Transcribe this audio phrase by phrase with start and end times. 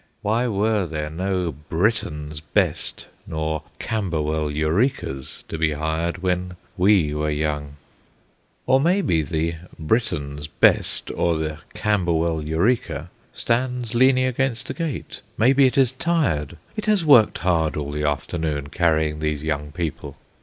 [0.23, 7.29] Why were there no "Britain's Best" nor "Camberwell Eurekas" to be hired when we were
[7.29, 7.75] young?
[8.65, 15.67] Or maybe the "Britain's Best" or the "Camberwell Eureka" stands leaning against a gate; maybe
[15.67, 16.57] it is tired.
[16.75, 20.17] It has worked hard all the afternoon, carrying these young people.